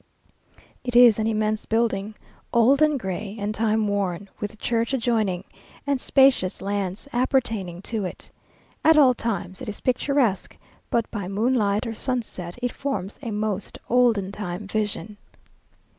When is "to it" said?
7.83-8.31